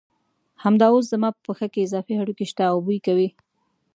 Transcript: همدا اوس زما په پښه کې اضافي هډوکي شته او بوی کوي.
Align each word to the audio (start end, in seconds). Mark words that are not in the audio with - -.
همدا 0.63 0.85
اوس 0.93 1.05
زما 1.13 1.29
په 1.35 1.39
پښه 1.47 1.67
کې 1.73 1.85
اضافي 1.87 2.13
هډوکي 2.17 2.45
شته 2.51 2.63
او 2.71 2.77
بوی 2.85 2.99
کوي. 3.05 3.29